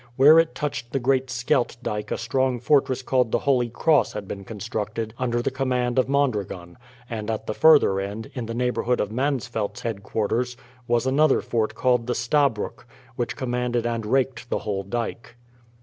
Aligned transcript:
Where 0.15 0.39
it 0.39 0.55
touched 0.55 0.93
the 0.93 0.99
great 0.99 1.29
Scheldt 1.29 1.77
dyke 1.83 2.09
a 2.09 2.17
strong 2.17 2.59
fortress 2.59 3.03
called 3.03 3.31
the 3.31 3.37
Holy 3.45 3.69
Cross 3.69 4.13
had 4.13 4.27
been 4.27 4.43
constructed 4.43 5.13
under 5.19 5.43
the 5.43 5.51
command 5.51 5.99
of 5.99 6.09
Mondragon, 6.09 6.79
and 7.07 7.29
at 7.29 7.45
the 7.45 7.53
further 7.53 7.99
end, 7.99 8.31
in 8.33 8.47
the 8.47 8.55
neighbourhood 8.55 8.99
of 8.99 9.11
Mansfeldt's 9.11 9.81
headquarters, 9.81 10.57
was 10.87 11.05
another 11.05 11.39
fort 11.41 11.75
called 11.75 12.07
the 12.07 12.15
Stabroek, 12.15 12.87
which 13.15 13.35
commanded 13.37 13.85
and 13.85 14.07
raked 14.07 14.49
the 14.49 14.57
whole 14.65 14.81
dyke. 14.81 15.35